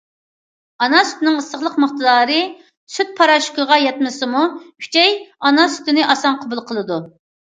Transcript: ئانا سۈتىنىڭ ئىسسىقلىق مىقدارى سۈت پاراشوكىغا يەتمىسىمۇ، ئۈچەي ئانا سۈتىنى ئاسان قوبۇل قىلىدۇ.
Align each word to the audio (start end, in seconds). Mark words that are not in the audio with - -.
ئانا 0.83 0.99
سۈتىنىڭ 1.07 1.35
ئىسسىقلىق 1.41 1.75
مىقدارى 1.83 2.37
سۈت 2.93 3.11
پاراشوكىغا 3.19 3.77
يەتمىسىمۇ، 3.81 4.41
ئۈچەي 4.85 5.13
ئانا 5.51 5.67
سۈتىنى 5.75 6.07
ئاسان 6.07 6.41
قوبۇل 6.41 6.63
قىلىدۇ. 6.73 6.99